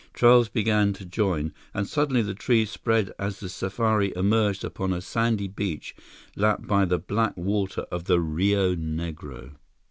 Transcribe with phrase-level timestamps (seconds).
[0.15, 4.99] Trails began to join, and suddenly the trees spread as the safari emerged upon a
[4.99, 5.95] sandy beach
[6.35, 9.51] lapped by the black water of the Rio Negro.